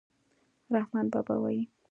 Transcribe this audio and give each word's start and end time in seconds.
رحمان 0.71 1.05
بابا 1.13 1.35
وايي. 1.43 1.63